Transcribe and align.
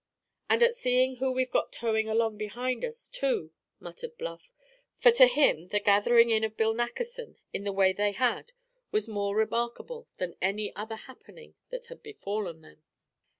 "And 0.49 0.63
at 0.63 0.73
seeing 0.73 1.17
who 1.17 1.31
we've 1.31 1.51
got 1.51 1.71
towing 1.71 2.07
along 2.09 2.39
behind 2.39 2.83
us, 2.83 3.07
too," 3.07 3.51
muttered 3.79 4.17
Bluff; 4.17 4.51
for 4.97 5.11
to 5.11 5.27
him 5.27 5.67
the 5.67 5.79
gathering 5.79 6.31
in 6.31 6.43
of 6.43 6.57
Bill 6.57 6.73
Nackerson 6.73 7.35
in 7.53 7.65
the 7.65 7.71
way 7.71 7.93
they 7.93 8.13
had 8.13 8.51
was 8.89 9.07
more 9.07 9.35
remarkable 9.35 10.07
than 10.17 10.37
any 10.41 10.75
other 10.75 10.95
happening 10.95 11.53
that 11.69 11.85
had 11.85 12.01
befallen 12.01 12.61
them. 12.61 12.81